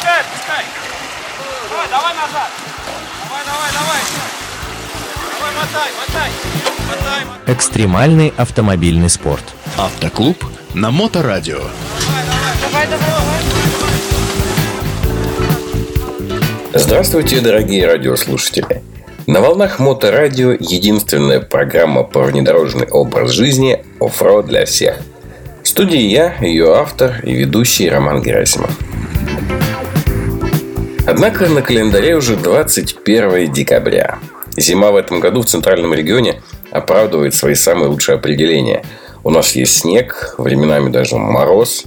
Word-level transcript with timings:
Отпускай, 0.00 0.20
отпускай. 0.20 0.64
Давай, 1.68 1.88
давай 1.90 2.14
назад. 2.14 2.50
Давай, 3.28 3.44
давай, 3.44 3.70
давай. 3.74 4.00
Давай, 5.36 5.52
мотай, 5.56 5.90
мотай. 6.00 6.30
Мотай, 6.88 7.24
мотай. 7.26 7.54
Экстремальный 7.54 8.32
автомобильный 8.38 9.10
спорт. 9.10 9.44
Автоклуб 9.76 10.42
на 10.72 10.90
Моторадио. 10.90 11.58
Давай, 11.58 12.86
давай, 12.86 12.86
давай. 12.86 13.10
Здравствуйте, 16.72 17.40
дорогие 17.40 17.86
радиослушатели! 17.86 18.82
На 19.26 19.42
волнах 19.42 19.80
Моторадио 19.80 20.52
единственная 20.52 21.40
программа 21.40 22.04
по 22.04 22.22
внедорожный 22.22 22.86
образ 22.86 23.32
жизни 23.32 23.84
«Оффроуд 24.00 24.46
для 24.46 24.64
всех». 24.64 24.98
В 25.62 25.68
студии 25.68 26.00
я, 26.00 26.36
ее 26.40 26.74
автор 26.74 27.20
и 27.22 27.34
ведущий 27.34 27.90
Роман 27.90 28.22
Герасимов. 28.22 28.70
Однако 31.10 31.48
на 31.48 31.60
календаре 31.60 32.14
уже 32.14 32.36
21 32.36 33.52
декабря. 33.52 34.20
Зима 34.56 34.92
в 34.92 34.96
этом 34.96 35.18
году 35.18 35.42
в 35.42 35.46
центральном 35.46 35.92
регионе 35.92 36.40
оправдывает 36.70 37.34
свои 37.34 37.54
самые 37.54 37.88
лучшие 37.88 38.14
определения. 38.14 38.84
У 39.24 39.30
нас 39.30 39.56
есть 39.56 39.78
снег, 39.78 40.36
временами 40.38 40.88
даже 40.88 41.16
мороз. 41.16 41.86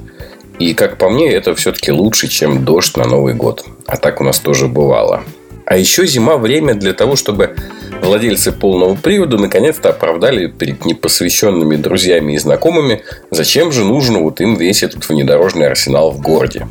И, 0.60 0.74
как 0.74 0.98
по 0.98 1.10
мне, 1.10 1.32
это 1.32 1.56
все-таки 1.56 1.90
лучше, 1.94 2.28
чем 2.28 2.66
дождь 2.66 2.98
на 2.98 3.06
Новый 3.06 3.34
год. 3.34 3.64
А 3.88 3.96
так 3.96 4.20
у 4.20 4.26
нас 4.26 4.40
тоже 4.40 4.68
бывало. 4.68 5.24
А 5.66 5.78
еще 5.78 6.06
зима– 6.06 6.36
время 6.38 6.76
для 6.76 6.92
того, 6.92 7.16
чтобы 7.16 7.56
владельцы 8.02 8.52
полного 8.52 8.96
привода 8.96 9.38
наконец-то 9.38 9.92
оправдали 9.92 10.48
перед 10.48 10.84
непосвященными 10.84 11.78
друзьями 11.78 12.34
и 12.34 12.38
знакомыми, 12.38 13.04
зачем 13.32 13.72
же 13.72 13.86
нужен 13.86 14.18
вот 14.18 14.42
им 14.42 14.58
весь 14.58 14.84
этот 14.84 15.08
внедорожный 15.08 15.68
арсенал 15.68 16.12
в 16.12 16.20
городе. 16.20 16.68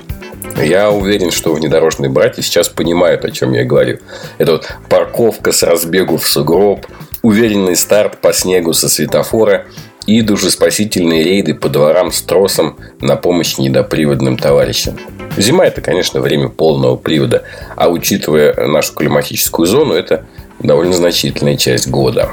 Я 0.63 0.91
уверен, 0.91 1.31
что 1.31 1.53
внедорожные 1.53 2.11
братья 2.11 2.43
сейчас 2.43 2.69
понимают, 2.69 3.25
о 3.25 3.31
чем 3.31 3.53
я 3.53 3.65
говорю. 3.65 3.99
Это 4.39 4.53
вот 4.53 4.69
парковка 4.89 5.53
с 5.53 5.63
разбегу 5.63 6.17
в 6.17 6.27
сугроб, 6.27 6.87
уверенный 7.23 7.77
старт 7.77 8.19
по 8.19 8.33
снегу 8.33 8.73
со 8.73 8.89
светофора 8.89 9.67
и 10.07 10.21
душеспасительные 10.21 11.25
рейды 11.25 11.55
по 11.55 11.69
дворам 11.69 12.13
с 12.13 12.23
тросом 12.23 12.77
на 13.01 13.17
помощь 13.17 13.59
недоприводным 13.59 14.37
товарищам. 14.37 14.99
Зима– 15.37 15.65
это, 15.67 15.81
конечно, 15.81 16.21
время 16.21 16.49
полного 16.49 16.97
привода, 16.97 17.43
а 17.77 17.89
учитывая 17.89 18.67
нашу 18.67 18.95
климатическую 18.95 19.67
зону, 19.67 19.95
это 19.95 20.27
довольно 20.61 20.93
значительная 20.93 21.57
часть 21.57 21.89
года. 21.89 22.29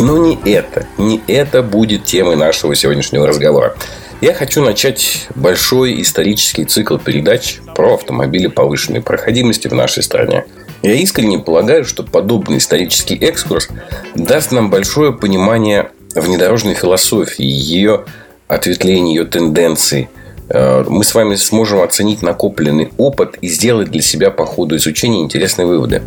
Но 0.00 0.18
не 0.18 0.38
это, 0.44 0.86
не 0.98 1.20
это 1.28 1.62
будет 1.62 2.04
темой 2.04 2.36
нашего 2.36 2.74
сегодняшнего 2.74 3.26
разговора. 3.26 3.74
Я 4.20 4.32
хочу 4.32 4.62
начать 4.62 5.26
большой 5.34 6.00
исторический 6.00 6.64
цикл 6.64 6.96
передач 6.98 7.60
про 7.74 7.94
автомобили 7.94 8.46
повышенной 8.46 9.02
проходимости 9.02 9.68
в 9.68 9.74
нашей 9.74 10.02
стране. 10.02 10.44
Я 10.82 10.94
искренне 10.94 11.38
полагаю, 11.38 11.84
что 11.84 12.02
подобный 12.02 12.58
исторический 12.58 13.16
экскурс 13.16 13.68
даст 14.14 14.52
нам 14.52 14.70
большое 14.70 15.12
понимание 15.12 15.90
внедорожной 16.14 16.74
философии, 16.74 17.44
ее 17.44 18.04
ответвлений, 18.48 19.14
ее 19.14 19.24
тенденций. 19.24 20.08
Э, 20.48 20.84
мы 20.86 21.04
с 21.04 21.14
вами 21.14 21.34
сможем 21.36 21.80
оценить 21.80 22.22
накопленный 22.22 22.90
опыт 22.98 23.36
и 23.40 23.48
сделать 23.48 23.90
для 23.90 24.02
себя 24.02 24.30
по 24.30 24.44
ходу 24.46 24.76
изучения 24.76 25.22
интересные 25.22 25.66
выводы. 25.66 26.02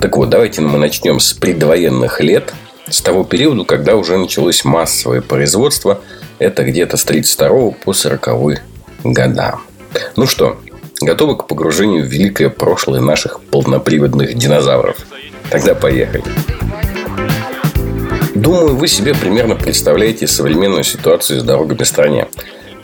Так 0.00 0.16
вот, 0.16 0.28
давайте 0.30 0.60
мы 0.60 0.78
начнем 0.78 1.20
с 1.20 1.32
предвоенных 1.32 2.20
лет, 2.20 2.52
с 2.88 3.00
того 3.00 3.24
периода, 3.24 3.64
когда 3.64 3.96
уже 3.96 4.16
началось 4.16 4.64
массовое 4.64 5.20
производство. 5.20 6.00
Это 6.38 6.64
где-то 6.64 6.96
с 6.96 7.04
32 7.04 7.70
по 7.70 7.92
40 7.92 8.28
года. 9.04 9.54
Ну 10.16 10.26
что, 10.26 10.58
готовы 11.00 11.36
к 11.36 11.46
погружению 11.46 12.04
в 12.04 12.08
великое 12.08 12.48
прошлое 12.48 13.00
наших 13.00 13.40
полноприводных 13.40 14.34
динозавров? 14.34 14.96
Тогда 15.50 15.74
поехали. 15.74 16.24
Думаю, 18.34 18.76
вы 18.76 18.88
себе 18.88 19.14
примерно 19.14 19.54
представляете 19.54 20.26
современную 20.26 20.84
ситуацию 20.84 21.40
с 21.40 21.44
дорогами 21.44 21.82
в 21.82 21.86
стране. 21.86 22.26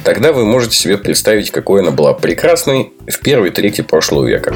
Тогда 0.04 0.32
вы 0.32 0.47
можете 0.47 0.76
себе 0.76 0.97
представить, 0.97 1.50
какой 1.50 1.82
она 1.82 1.91
была 1.91 2.14
прекрасной 2.14 2.92
в 3.06 3.19
первой 3.20 3.50
трети 3.50 3.82
прошлого 3.82 4.26
века. 4.26 4.54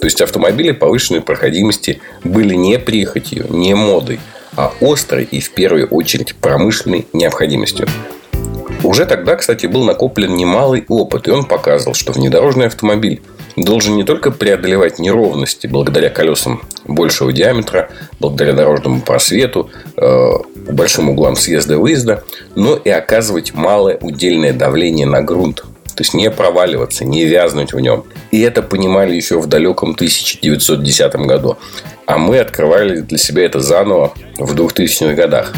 То 0.00 0.06
есть 0.06 0.20
автомобили 0.20 0.70
повышенной 0.70 1.20
проходимости 1.20 2.00
были 2.22 2.54
не 2.54 2.78
прихотью, 2.78 3.46
не 3.50 3.74
модой, 3.74 4.20
а 4.56 4.72
острой 4.80 5.24
и 5.24 5.40
в 5.40 5.50
первую 5.50 5.86
очередь 5.88 6.34
промышленной 6.36 7.06
необходимостью. 7.12 7.86
Уже 8.82 9.06
тогда, 9.06 9.36
кстати, 9.36 9.66
был 9.66 9.84
накоплен 9.84 10.34
немалый 10.34 10.84
опыт, 10.88 11.28
и 11.28 11.30
он 11.30 11.44
показывал, 11.44 11.94
что 11.94 12.12
внедорожный 12.12 12.66
автомобиль 12.66 13.22
должен 13.56 13.96
не 13.96 14.04
только 14.04 14.30
преодолевать 14.30 14.98
неровности 14.98 15.66
благодаря 15.66 16.10
колесам 16.10 16.62
большего 16.86 17.32
диаметра, 17.32 17.90
благодаря 18.20 18.52
дорожному 18.52 19.00
просвету, 19.00 19.70
э, 19.96 20.30
большим 20.70 21.08
углам 21.08 21.36
съезда-выезда, 21.36 22.24
но 22.54 22.76
и 22.76 22.90
оказывать 22.90 23.54
малое 23.54 23.98
удельное 24.00 24.52
давление 24.52 25.06
на 25.06 25.22
грунт. 25.22 25.64
То 25.96 26.02
есть 26.02 26.14
не 26.14 26.30
проваливаться, 26.30 27.04
не 27.04 27.24
вязнуть 27.24 27.72
в 27.72 27.80
нем. 27.80 28.04
И 28.30 28.40
это 28.42 28.62
понимали 28.62 29.14
еще 29.14 29.40
в 29.40 29.46
далеком 29.46 29.92
1910 29.92 31.14
году. 31.16 31.56
А 32.06 32.18
мы 32.18 32.38
открывали 32.38 33.00
для 33.00 33.18
себя 33.18 33.44
это 33.44 33.60
заново 33.60 34.12
в 34.38 34.54
2000-х 34.54 35.14
годах. 35.14 35.54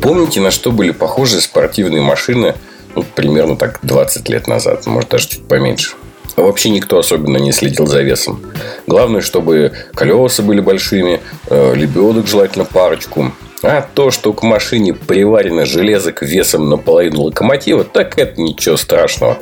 Помните, 0.00 0.40
на 0.40 0.50
что 0.50 0.70
были 0.70 0.92
похожи 0.92 1.40
спортивные 1.40 2.02
машины 2.02 2.54
ну, 2.94 3.04
примерно 3.14 3.56
так 3.56 3.80
20 3.82 4.28
лет 4.28 4.46
назад, 4.46 4.86
может 4.86 5.10
даже 5.10 5.28
чуть 5.28 5.48
поменьше? 5.48 5.94
Вообще 6.36 6.70
никто 6.70 6.98
особенно 6.98 7.38
не 7.38 7.52
следил 7.52 7.86
за 7.86 8.02
весом. 8.02 8.40
Главное, 8.86 9.20
чтобы 9.20 9.72
колеса 9.94 10.42
были 10.42 10.60
большими, 10.60 11.20
э, 11.48 11.74
лебедок 11.74 12.26
желательно 12.26 12.64
парочку. 12.64 13.32
А 13.66 13.80
то, 13.94 14.10
что 14.10 14.34
к 14.34 14.42
машине 14.42 14.92
приварено 14.92 15.64
железок 15.64 16.20
весом 16.20 16.68
наполовину 16.68 17.22
локомотива, 17.22 17.82
так 17.82 18.18
это 18.18 18.38
ничего 18.38 18.76
страшного. 18.76 19.38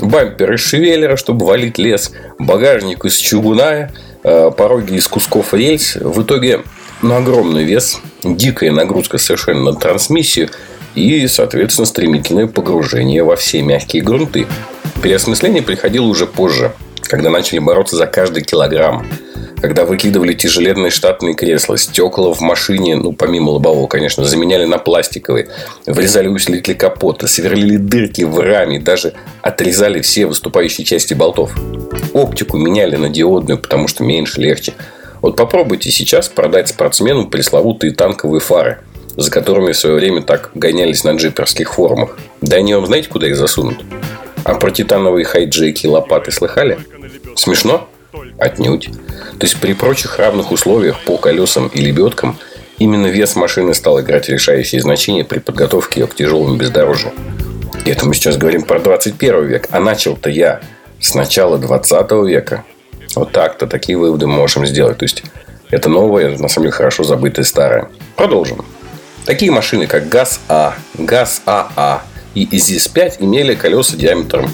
Бампер 0.00 0.54
из 0.54 0.60
шевелера, 0.60 1.16
чтобы 1.16 1.44
валить 1.44 1.76
лес, 1.76 2.10
багажник 2.38 3.04
из 3.04 3.16
чугуна, 3.18 3.90
э, 4.24 4.50
пороги 4.56 4.94
из 4.94 5.06
кусков 5.06 5.52
рельс. 5.52 5.94
В 5.96 6.22
итоге 6.22 6.62
ну, 7.02 7.16
огромный 7.16 7.64
вес, 7.64 8.00
дикая 8.24 8.70
нагрузка 8.72 9.18
совершенно 9.18 9.72
на 9.72 9.74
трансмиссию 9.74 10.48
и, 10.94 11.28
соответственно, 11.28 11.84
стремительное 11.84 12.46
погружение 12.46 13.22
во 13.22 13.36
все 13.36 13.60
мягкие 13.60 14.02
грунты. 14.02 14.46
Переосмысление 15.02 15.60
приходило 15.60 16.06
уже 16.06 16.26
позже, 16.26 16.72
когда 17.02 17.28
начали 17.28 17.58
бороться 17.58 17.96
за 17.96 18.06
каждый 18.06 18.42
килограмм. 18.42 19.06
Когда 19.60 19.84
выкидывали 19.84 20.34
тяжеленные 20.34 20.90
штатные 20.90 21.34
кресла, 21.34 21.78
стекла 21.78 22.32
в 22.32 22.40
машине, 22.40 22.96
ну, 22.96 23.12
помимо 23.12 23.50
лобового, 23.50 23.86
конечно, 23.86 24.24
заменяли 24.24 24.66
на 24.66 24.78
пластиковые, 24.78 25.48
врезали 25.86 26.28
усилители 26.28 26.74
капота, 26.74 27.26
сверлили 27.26 27.76
дырки 27.78 28.22
в 28.22 28.38
раме, 28.38 28.78
даже 28.78 29.14
отрезали 29.40 30.00
все 30.00 30.26
выступающие 30.26 30.84
части 30.84 31.14
болтов. 31.14 31.52
Оптику 32.12 32.58
меняли 32.58 32.96
на 32.96 33.08
диодную, 33.08 33.58
потому 33.58 33.88
что 33.88 34.04
меньше, 34.04 34.40
легче. 34.40 34.74
Вот 35.22 35.36
попробуйте 35.36 35.90
сейчас 35.90 36.28
продать 36.28 36.68
спортсмену 36.68 37.26
пресловутые 37.26 37.94
танковые 37.94 38.40
фары, 38.40 38.80
за 39.16 39.30
которыми 39.30 39.72
в 39.72 39.76
свое 39.78 39.96
время 39.96 40.22
так 40.22 40.50
гонялись 40.54 41.02
на 41.02 41.12
джиперских 41.16 41.74
форумах. 41.74 42.18
Да 42.42 42.56
они 42.56 42.74
вам 42.74 42.86
знаете, 42.86 43.08
куда 43.08 43.26
их 43.26 43.36
засунут? 43.36 43.78
А 44.44 44.54
про 44.54 44.70
титановые 44.70 45.24
хайджеки 45.24 45.86
и 45.86 45.90
лопаты 45.90 46.30
слыхали? 46.30 46.78
Смешно? 47.34 47.88
Отнюдь. 48.38 48.90
То 49.38 49.46
есть 49.46 49.60
при 49.60 49.72
прочих 49.72 50.18
равных 50.18 50.50
условиях 50.50 51.04
по 51.04 51.16
колесам 51.16 51.68
и 51.68 51.80
лебедкам 51.80 52.38
именно 52.78 53.06
вес 53.06 53.36
машины 53.36 53.74
стал 53.74 54.00
играть 54.00 54.28
решающее 54.28 54.80
значение 54.80 55.24
при 55.24 55.38
подготовке 55.38 56.00
ее 56.00 56.06
к 56.06 56.14
тяжелому 56.14 56.56
бездорожью. 56.56 57.12
И 57.84 57.90
это 57.90 58.06
мы 58.06 58.14
сейчас 58.14 58.36
говорим 58.36 58.62
про 58.62 58.80
21 58.80 59.46
век. 59.46 59.68
А 59.70 59.80
начал-то 59.80 60.30
я 60.30 60.60
с 61.00 61.14
начала 61.14 61.58
20 61.58 62.10
века. 62.26 62.64
Вот 63.14 63.32
так-то 63.32 63.66
такие 63.66 63.96
выводы 63.96 64.26
мы 64.26 64.36
можем 64.36 64.66
сделать. 64.66 64.98
То 64.98 65.04
есть 65.04 65.22
это 65.70 65.88
новое, 65.88 66.36
на 66.36 66.48
самом 66.48 66.66
деле 66.66 66.72
хорошо 66.72 67.04
забытое 67.04 67.44
старое. 67.44 67.88
Продолжим. 68.16 68.64
Такие 69.24 69.50
машины, 69.50 69.86
как 69.86 70.08
ГАЗ-А, 70.08 70.74
ГАЗ-АА 70.94 72.02
и 72.34 72.44
ИЗИС-5 72.44 73.16
имели 73.20 73.54
колеса 73.54 73.96
диаметром 73.96 74.52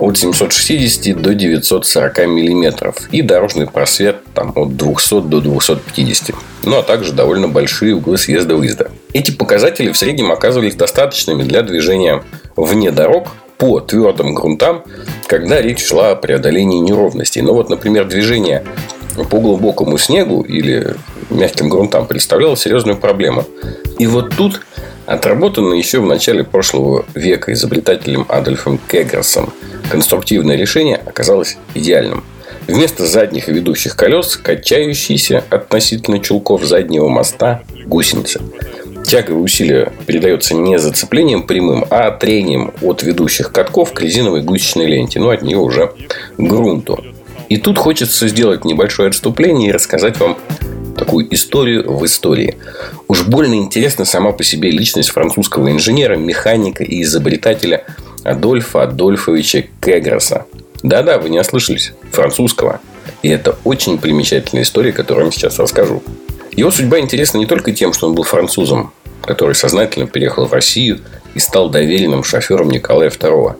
от 0.00 0.16
760 0.16 1.20
до 1.20 1.34
940 1.34 2.18
мм 2.18 2.94
и 3.12 3.22
дорожный 3.22 3.66
просвет 3.66 4.16
там, 4.34 4.52
от 4.56 4.76
200 4.76 5.22
до 5.22 5.40
250. 5.40 6.34
Ну 6.64 6.78
а 6.78 6.82
также 6.82 7.12
довольно 7.12 7.48
большие 7.48 7.94
углы 7.94 8.16
съезда-выезда. 8.16 8.90
Эти 9.12 9.30
показатели 9.30 9.92
в 9.92 9.96
среднем 9.96 10.32
оказывались 10.32 10.74
достаточными 10.74 11.42
для 11.42 11.62
движения 11.62 12.22
вне 12.56 12.90
дорог 12.90 13.28
по 13.58 13.80
твердым 13.80 14.34
грунтам, 14.34 14.84
когда 15.26 15.60
речь 15.60 15.84
шла 15.84 16.12
о 16.12 16.16
преодолении 16.16 16.78
неровностей. 16.78 17.42
Но 17.42 17.52
вот, 17.52 17.68
например, 17.68 18.06
движение 18.06 18.64
по 19.28 19.38
глубокому 19.38 19.98
снегу 19.98 20.40
или 20.42 20.94
мягким 21.28 21.68
грунтам 21.68 22.06
представляло 22.06 22.56
серьезную 22.56 22.96
проблему. 22.96 23.44
И 23.98 24.06
вот 24.06 24.34
тут 24.34 24.62
Отработанное 25.10 25.76
еще 25.76 25.98
в 25.98 26.06
начале 26.06 26.44
прошлого 26.44 27.04
века 27.16 27.52
изобретателем 27.52 28.26
Адольфом 28.28 28.78
Кегерсом 28.78 29.52
конструктивное 29.90 30.56
решение 30.56 30.96
оказалось 30.96 31.58
идеальным. 31.74 32.24
Вместо 32.66 33.06
задних 33.06 33.48
и 33.48 33.52
ведущих 33.52 33.96
колес 33.96 34.36
качающиеся 34.36 35.44
относительно 35.50 36.20
чулков 36.20 36.64
заднего 36.64 37.08
моста 37.08 37.62
гусеницы. 37.86 38.40
Тяговое 39.04 39.42
усилие 39.42 39.92
передается 40.06 40.54
не 40.54 40.78
зацеплением 40.78 41.42
прямым, 41.42 41.84
а 41.90 42.10
трением 42.12 42.72
от 42.80 43.02
ведущих 43.02 43.50
катков 43.50 43.92
к 43.92 44.00
резиновой 44.00 44.42
гусечной 44.42 44.86
ленте. 44.86 45.18
Ну, 45.18 45.30
от 45.30 45.42
нее 45.42 45.58
уже 45.58 45.88
к 45.88 46.38
грунту. 46.38 47.02
И 47.48 47.56
тут 47.56 47.78
хочется 47.78 48.28
сделать 48.28 48.64
небольшое 48.64 49.08
отступление 49.08 49.70
и 49.70 49.72
рассказать 49.72 50.20
вам 50.20 50.38
такую 50.96 51.32
историю 51.34 51.96
в 51.96 52.04
истории. 52.04 52.58
Уж 53.08 53.24
больно 53.24 53.54
интересна 53.54 54.04
сама 54.04 54.30
по 54.32 54.44
себе 54.44 54.70
личность 54.70 55.08
французского 55.08 55.72
инженера, 55.72 56.16
механика 56.16 56.84
и 56.84 57.02
изобретателя 57.02 57.84
Адольфа 58.24 58.82
Адольфовича 58.82 59.64
Кегроса. 59.80 60.46
Да-да, 60.82 61.18
вы 61.18 61.28
не 61.28 61.38
ослышались. 61.38 61.92
Французского. 62.12 62.80
И 63.22 63.28
это 63.28 63.58
очень 63.64 63.98
примечательная 63.98 64.64
история, 64.64 64.92
которую 64.92 65.22
я 65.22 65.24
вам 65.26 65.32
сейчас 65.32 65.58
расскажу. 65.58 66.02
Его 66.52 66.70
судьба 66.70 66.98
интересна 67.00 67.38
не 67.38 67.46
только 67.46 67.72
тем, 67.72 67.92
что 67.92 68.08
он 68.08 68.14
был 68.14 68.24
французом, 68.24 68.92
который 69.22 69.54
сознательно 69.54 70.06
переехал 70.06 70.46
в 70.46 70.52
Россию 70.52 71.00
и 71.34 71.38
стал 71.38 71.70
доверенным 71.70 72.24
шофером 72.24 72.70
Николая 72.70 73.10
II. 73.10 73.56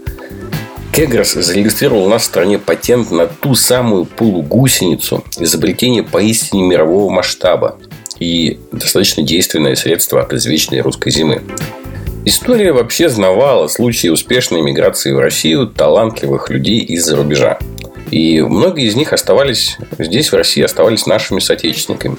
Кегрос 0.92 1.34
зарегистрировал 1.34 2.06
у 2.06 2.08
нас 2.08 2.22
в 2.22 2.26
стране 2.26 2.58
патент 2.58 3.10
на 3.10 3.26
ту 3.26 3.54
самую 3.54 4.06
полугусеницу, 4.06 5.24
изобретение 5.38 6.02
поистине 6.02 6.64
мирового 6.64 7.10
масштаба 7.10 7.78
и 8.18 8.58
достаточно 8.72 9.22
действенное 9.22 9.76
средство 9.76 10.20
от 10.20 10.32
извечной 10.32 10.80
русской 10.80 11.10
зимы. 11.10 11.42
История 12.26 12.72
вообще 12.72 13.08
знавала 13.08 13.66
случаи 13.68 14.08
успешной 14.08 14.60
миграции 14.60 15.12
в 15.12 15.18
Россию 15.18 15.66
талантливых 15.66 16.50
людей 16.50 16.80
из-за 16.80 17.16
рубежа. 17.16 17.58
И 18.10 18.42
многие 18.42 18.86
из 18.86 18.94
них 18.94 19.14
оставались 19.14 19.78
здесь, 19.98 20.30
в 20.30 20.36
России, 20.36 20.62
оставались 20.62 21.06
нашими 21.06 21.38
соотечественниками. 21.40 22.18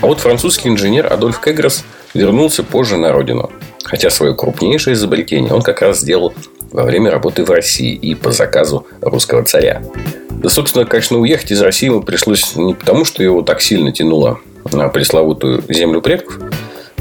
А 0.00 0.06
вот 0.06 0.20
французский 0.20 0.68
инженер 0.68 1.12
Адольф 1.12 1.40
Кегрос 1.40 1.84
вернулся 2.14 2.62
позже 2.62 2.96
на 2.96 3.12
родину. 3.12 3.50
Хотя 3.84 4.08
свое 4.08 4.34
крупнейшее 4.34 4.94
изобретение 4.94 5.52
он 5.52 5.60
как 5.60 5.82
раз 5.82 6.00
сделал 6.00 6.32
во 6.70 6.84
время 6.84 7.10
работы 7.10 7.44
в 7.44 7.50
России 7.50 7.94
и 7.94 8.14
по 8.14 8.32
заказу 8.32 8.86
русского 9.02 9.44
царя. 9.44 9.82
Да, 10.30 10.48
собственно, 10.48 10.86
конечно, 10.86 11.18
уехать 11.18 11.50
из 11.50 11.60
России 11.60 11.86
ему 11.86 12.02
пришлось 12.02 12.56
не 12.56 12.74
потому, 12.74 13.04
что 13.04 13.22
его 13.22 13.42
так 13.42 13.60
сильно 13.60 13.92
тянуло 13.92 14.40
на 14.72 14.88
пресловутую 14.88 15.62
землю 15.68 16.00
предков, 16.00 16.38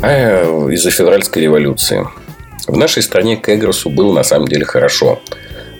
а 0.01 0.67
из-за 0.69 0.91
февральской 0.91 1.43
революции. 1.43 2.05
В 2.67 2.77
нашей 2.77 3.03
стране 3.03 3.35
Кегросу 3.35 3.89
было 3.89 4.13
на 4.13 4.23
самом 4.23 4.47
деле 4.47 4.63
хорошо. 4.63 5.19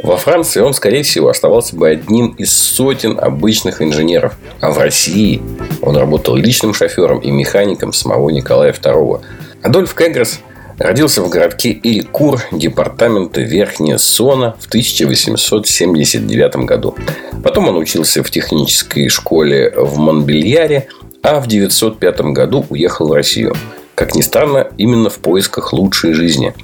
Во 0.04 0.18
Франции 0.18 0.60
он, 0.60 0.74
скорее 0.74 1.04
всего, 1.04 1.30
оставался 1.30 1.78
бы 1.78 1.88
одним 1.88 2.32
из 2.32 2.54
сотен 2.54 3.18
обычных 3.18 3.82
инженеров. 3.82 4.34
А 4.60 4.72
в 4.72 4.78
России 4.78 5.42
он 5.82 5.96
работал 5.96 6.36
личным 6.36 6.74
шофером 6.74 7.20
и 7.20 7.32
механиком 7.32 7.94
самого 7.94 8.30
Николая 8.32 8.74
II. 8.74 9.22
Адольф 9.62 9.96
Кегрос 9.96 10.40
родился 10.78 11.22
в 11.22 11.30
городке 11.30 11.70
Илькур 11.70 12.42
департамента 12.52 13.40
Верхняя 13.40 13.98
Сона 13.98 14.58
в 14.60 14.68
1879 14.68 16.56
году. 16.66 16.96
Потом 17.42 17.70
он 17.70 17.78
учился 17.78 18.24
в 18.24 18.30
технической 18.30 19.08
школе 19.08 19.72
в 19.78 19.98
Монбельяре, 20.00 20.90
а 21.22 21.40
в 21.40 21.46
1905 21.46 22.22
году 22.34 22.66
уехал 22.70 23.08
в 23.08 23.14
Россию. 23.14 23.56
Как 23.96 24.16
ни 24.16 24.22
странно, 24.22 24.68
именно 24.78 25.10
в 25.10 25.20
поисках 25.20 25.72
лучшей 25.72 26.12
жизни– 26.12 26.54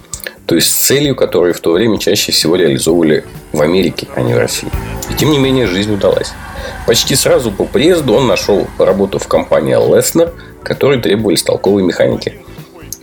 то 0.50 0.56
есть 0.56 0.72
с 0.72 0.88
целью, 0.88 1.16
которую 1.16 1.54
в 1.54 1.60
то 1.60 1.72
время 1.72 2.00
чаще 2.00 2.31
всего 2.31 2.56
реализовывали 2.56 3.24
в 3.51 3.62
Америке, 3.62 4.07
а 4.16 4.22
не 4.22 4.34
в 4.34 4.38
России. 4.40 4.68
И 5.12 5.13
тем 5.13 5.30
не 5.30 5.38
менее 5.38 5.68
жизнь 5.68 5.94
удалась. 5.94 6.31
Почти 6.88 7.13
сразу 7.13 7.51
по 7.51 7.66
приезду 7.66 8.16
он 8.16 8.25
нашел 8.25 8.66
работу 8.80 9.19
в 9.19 9.28
компании 9.28 9.75
Леснер, 9.75 10.34
которой 10.63 11.00
требовались 11.00 11.44
толковые 11.44 11.86
механики. 11.86 12.34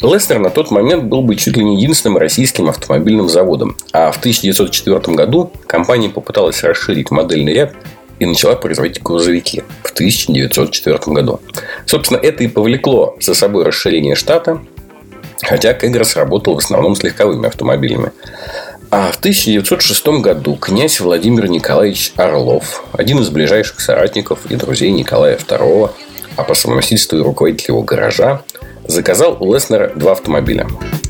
Леснер 0.02 0.40
на 0.40 0.50
тот 0.50 0.72
момент 0.72 1.04
был 1.04 1.22
бы 1.22 1.36
чуть 1.36 1.56
ли 1.56 1.62
не 1.62 1.76
единственным 1.76 2.18
российским 2.18 2.68
автомобильным 2.68 3.28
заводом. 3.28 3.76
А 3.92 4.10
в 4.10 4.18
1904 4.18 5.14
году 5.14 5.52
компания 5.68 6.08
попыталась 6.08 6.64
расширить 6.64 7.12
модельный 7.12 7.54
ряд 7.54 7.74
и 8.18 8.26
начала 8.26 8.56
производить 8.56 9.04
грузовики 9.04 9.62
в 9.84 9.92
1904 9.92 10.98
году. 11.14 11.40
Собственно, 11.84 12.18
это 12.18 12.42
и 12.42 12.48
повлекло 12.48 13.16
за 13.20 13.34
собой 13.34 13.62
расширение 13.62 14.16
штата, 14.16 14.60
Хотя 15.42 15.74
Кегрос 15.74 16.16
работал 16.16 16.54
в 16.54 16.58
основном 16.58 16.96
с 16.96 17.02
легковыми 17.02 17.46
автомобилями. 17.46 18.12
А 18.90 19.10
в 19.10 19.16
1906 19.16 20.06
году 20.20 20.54
князь 20.56 21.00
Владимир 21.00 21.48
Николаевич 21.48 22.12
Орлов, 22.16 22.84
один 22.92 23.18
из 23.18 23.28
ближайших 23.30 23.80
соратников 23.80 24.46
и 24.48 24.56
друзей 24.56 24.90
Николая 24.92 25.36
II, 25.36 25.90
а 26.36 26.42
по 26.44 26.54
совместительству 26.54 27.18
и 27.18 27.22
руководитель 27.22 27.72
его 27.72 27.82
гаража, 27.82 28.42
заказал 28.86 29.36
у 29.40 29.52
Леснера 29.52 29.92
два 29.94 30.12
автомобиля. 30.12 30.66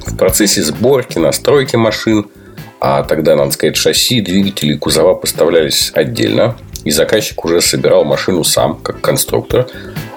В 0.07 0.17
процессе 0.17 0.63
сборки, 0.63 1.19
настройки 1.19 1.77
машин, 1.77 2.27
а 2.81 3.03
тогда, 3.03 3.37
надо 3.37 3.51
сказать, 3.51 3.77
шасси, 3.77 4.21
двигатели 4.21 4.75
и 4.75 4.79
кузова 4.79 5.15
поставлялись 5.15 5.91
отдельно, 5.95 6.57
и 6.85 6.91
заказчик 6.91 7.45
уже 7.45 7.61
собирал 7.61 8.05
машину 8.05 8.43
сам, 8.45 8.77
как 8.77 9.01
конструктор, 9.01 9.67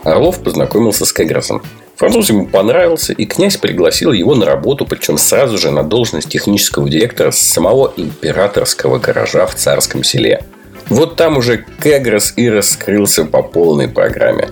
Орлов 0.03 0.41
познакомился 0.41 1.05
с 1.05 1.11
Кегросом– 1.11 1.61
Француз 1.99 2.29
ему 2.29 2.47
понравился, 2.47 3.11
и 3.11 3.25
князь 3.25 3.57
пригласил 3.57 4.13
его 4.13 4.33
на 4.33 4.45
работу, 4.45 4.85
причем 4.85 5.17
сразу 5.17 5.57
же 5.57 5.69
на 5.69 5.83
должность 5.83 6.29
технического 6.29 6.87
директора 6.87 7.31
самого 7.31 7.91
императорского 7.97 8.99
гаража 8.99 9.45
в 9.45 9.55
царском 9.55 10.05
селе. 10.05 10.45
Вот 10.87 11.17
там 11.17 11.35
уже 11.35 11.65
Кегрос 11.83 12.31
и 12.37 12.49
раскрылся 12.49 13.25
по 13.25 13.41
полной 13.41 13.89
программе. 13.89 14.47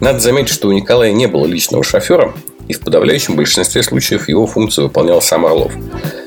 Надо 0.00 0.20
заметить, 0.20 0.54
что 0.54 0.68
у 0.68 0.72
Николая 0.72 1.10
не 1.10 1.26
было 1.26 1.44
личного 1.44 1.82
шофера, 1.82 2.32
и 2.68 2.72
в 2.72 2.78
подавляющем 2.78 3.34
большинстве 3.34 3.82
случаев 3.82 4.28
его 4.28 4.46
функцию 4.46 4.86
выполнял 4.86 5.20
сам 5.20 5.44
Орлов. 5.44 5.72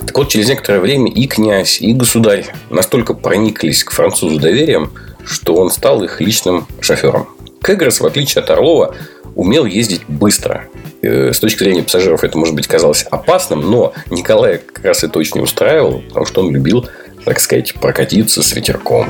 Так 0.05 0.17
вот, 0.17 0.27
через 0.27 0.49
некоторое 0.49 0.81
время 0.81 1.09
и 1.09 1.25
князь, 1.25 1.79
и 1.79 1.93
государь 1.93 2.47
настолько 2.69 3.13
прониклись 3.13 3.85
к 3.85 3.91
французу 3.91 4.41
доверием, 4.41 4.91
что 5.23 5.55
он 5.55 5.71
стал 5.71 6.03
их 6.03 6.19
личным 6.19 6.67
шофером. 6.81 7.29
Кегрос, 7.63 8.01
в 8.01 8.05
отличие 8.05 8.43
от 8.43 8.49
Орлова, 8.49 8.93
умел 9.35 9.65
ездить 9.65 10.01
быстро. 10.07 10.65
Э, 11.01 11.31
с 11.33 11.39
точки 11.39 11.59
зрения 11.59 11.83
пассажиров 11.83 12.23
это, 12.23 12.37
может 12.37 12.55
быть, 12.55 12.67
казалось 12.67 13.05
опасным, 13.11 13.69
но 13.69 13.93
Николая 14.09 14.57
как 14.57 14.83
раз 14.83 15.03
это 15.03 15.19
очень 15.19 15.41
устраивал, 15.41 16.01
потому 16.07 16.25
что 16.25 16.41
он 16.41 16.51
любил, 16.51 16.87
так 17.25 17.39
сказать, 17.39 17.73
прокатиться 17.75 18.41
с 18.41 18.53
ветерком. 18.53 19.09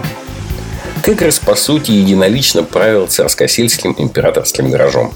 Кегрес, 1.05 1.38
по 1.38 1.55
сути, 1.55 1.91
единолично 1.91 2.63
правил 2.63 3.08
царскосельским 3.08 3.96
императорским 3.98 4.72
гаражом. 4.72 5.13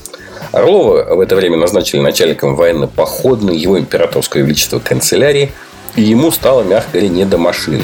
Орлова 0.51 1.15
в 1.15 1.19
это 1.19 1.35
время 1.35 1.57
назначили 1.57 1.99
начальником 1.99 2.55
военно-походной 2.55 3.57
его 3.57 3.77
императорское 3.79 4.43
величество 4.43 4.79
канцелярии, 4.79 5.51
и 5.95 6.03
ему 6.03 6.31
стало, 6.31 6.63
мягко 6.63 6.91
говоря, 6.93 7.09
не 7.09 7.25
до 7.25 7.37
машин. 7.37 7.83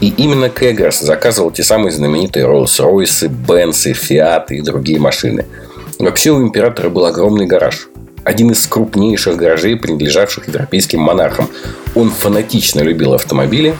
И 0.00 0.08
именно 0.08 0.48
Кегрес 0.48 1.00
заказывал 1.00 1.50
те 1.50 1.62
самые 1.62 1.90
знаменитые 1.90 2.46
Роллс-Ройсы, 2.46 3.28
Бенсы, 3.28 3.92
Фиаты 3.92 4.56
и 4.56 4.62
другие 4.62 5.00
машины– 5.00 5.46
Вообще 6.00 6.30
у 6.30 6.42
императора 6.42 6.88
был 6.88 7.04
огромный 7.04 7.44
гараж. 7.44 7.88
Один 8.24 8.50
из 8.52 8.66
крупнейших 8.66 9.36
гаражей, 9.36 9.76
принадлежавших 9.76 10.48
европейским 10.48 10.98
монархам. 10.98 11.50
Он 11.94 12.10
фанатично 12.10 12.80
любил 12.80 13.12
автомобили. 13.12 13.76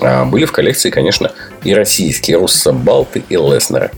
А 0.00 0.24
были 0.24 0.46
в 0.46 0.52
коллекции, 0.52 0.88
конечно, 0.88 1.32
и 1.62 1.74
российские 1.74 2.38
Руссобалты 2.38 3.22
и 3.28 3.36
Леснеры. 3.36 3.90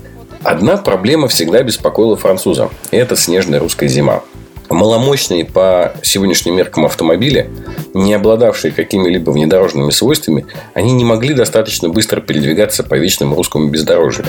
Одна 0.42 0.76
проблема 0.76 1.28
всегда 1.28 1.62
беспокоила 1.62 2.16
француза. 2.16 2.68
Это 2.90 3.14
снежная 3.14 3.60
русская 3.60 3.86
зима. 3.86 4.24
Маломощные 4.68 5.44
по 5.44 5.92
сегодняшним 6.02 6.56
меркам 6.56 6.86
автомобили, 6.86 7.48
не 7.94 8.12
обладавшие 8.14 8.72
какими-либо 8.72 9.30
внедорожными 9.30 9.90
свойствами, 9.90 10.46
они 10.74 10.92
не 10.92 11.04
могли 11.04 11.32
достаточно 11.32 11.88
быстро 11.90 12.20
передвигаться 12.20 12.82
по 12.82 12.94
вечному 12.94 13.36
русскому 13.36 13.68
бездорожью 13.68 14.24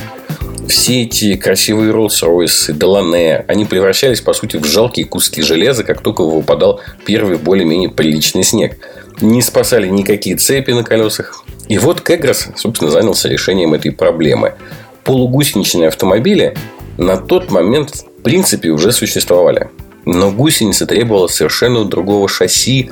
все 0.68 1.04
эти 1.04 1.36
красивые 1.36 1.92
Rolls-Royce, 1.94 2.74
Делане, 2.74 3.46
они 3.48 3.66
превращались, 3.66 4.22
по 4.22 4.34
сути, 4.34 4.58
в 4.58 4.66
жалкие 4.66 5.06
куски 5.06 5.42
железа, 5.42 5.84
как 5.84 6.02
только 6.02 6.24
выпадал 6.24 6.82
первый 7.06 7.38
более-менее 7.38 7.90
приличный 7.90 8.44
снег. 8.44 8.78
Не 9.22 9.42
спасали 9.42 9.88
никакие 9.88 10.36
цепи 10.36 10.72
на 10.72 10.84
колесах. 10.84 11.44
И 11.68 11.78
вот 11.78 12.02
Кегрос, 12.02 12.48
собственно, 12.56 12.92
занялся 12.92 13.30
решением 13.30 13.74
этой 13.74 13.92
проблемы. 13.92 14.56
Полугусеничные 15.04 15.90
автомобили 15.90 16.56
на 16.98 17.18
тот 17.18 17.52
момент, 17.52 17.92
в 17.96 18.22
принципе, 18.22 18.70
уже 18.70 18.92
существовали. 18.92 19.70
Но 20.06 20.32
гусеница 20.32 20.86
требовала 20.86 21.28
совершенно 21.28 21.86
другого 21.86 22.28
шасси, 22.28 22.90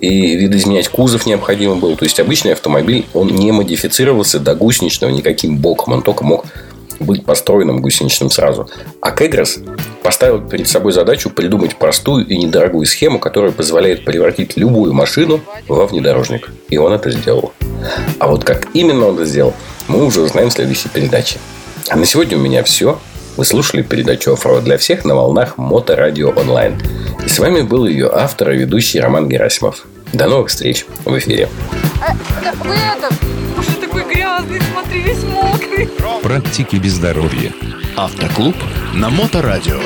и 0.00 0.36
видоизменять 0.36 0.88
кузов 0.88 1.26
необходимо 1.26 1.76
было. 1.76 1.96
То 1.96 2.04
есть, 2.04 2.20
обычный 2.20 2.52
автомобиль, 2.52 3.06
он 3.14 3.28
не 3.28 3.52
модифицировался 3.52 4.40
до 4.40 4.54
гусеничного 4.54 5.10
никаким 5.10 5.58
боком. 5.58 5.94
Он 5.94 6.02
только 6.02 6.24
мог 6.24 6.46
быть 7.00 7.24
построенным 7.24 7.80
гусеничным 7.80 8.30
сразу. 8.30 8.68
А 9.00 9.10
Кедрос 9.10 9.58
поставил 10.02 10.40
перед 10.40 10.68
собой 10.68 10.92
задачу 10.92 11.30
придумать 11.30 11.76
простую 11.76 12.26
и 12.26 12.36
недорогую 12.36 12.86
схему, 12.86 13.18
которая 13.18 13.52
позволяет 13.52 14.04
превратить 14.04 14.56
любую 14.56 14.92
машину 14.92 15.40
во 15.68 15.86
внедорожник. 15.86 16.50
И 16.68 16.76
он 16.76 16.92
это 16.92 17.10
сделал. 17.10 17.52
А 18.18 18.28
вот 18.28 18.44
как 18.44 18.68
именно 18.74 19.06
он 19.06 19.14
это 19.14 19.24
сделал, 19.24 19.54
мы 19.88 20.04
уже 20.04 20.20
узнаем 20.20 20.50
в 20.50 20.52
следующей 20.52 20.88
передаче. 20.88 21.38
А 21.88 21.96
на 21.96 22.06
сегодня 22.06 22.36
у 22.36 22.40
меня 22.40 22.62
все. 22.62 22.98
Вы 23.36 23.44
слушали 23.44 23.82
передачу 23.82 24.32
«Оффроуд 24.32 24.62
для 24.62 24.78
всех» 24.78 25.04
на 25.04 25.14
волнах 25.16 25.58
Моторадио 25.58 26.30
Онлайн. 26.30 26.80
И 27.24 27.28
с 27.28 27.38
вами 27.38 27.62
был 27.62 27.86
ее 27.86 28.08
автор 28.12 28.52
и 28.52 28.58
ведущий 28.58 29.00
Роман 29.00 29.28
Герасимов. 29.28 29.86
До 30.12 30.28
новых 30.28 30.48
встреч 30.48 30.86
в 31.04 31.18
эфире. 31.18 31.48
А, 32.00 32.14
вы 32.64 32.74
это 32.74 33.43
такой 33.94 34.12
грязный, 34.12 34.60
смотри, 34.72 35.00
весь 35.02 35.22
мокрый. 35.24 35.88
Практики 36.22 36.76
без 36.76 36.94
здоровья. 36.94 37.52
Автоклуб 37.96 38.56
на 38.92 39.08
Моторадио. 39.08 39.80